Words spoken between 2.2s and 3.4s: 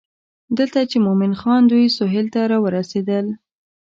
ته راورسېدل.